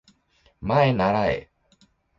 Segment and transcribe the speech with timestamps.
[0.81, 1.51] まえならえ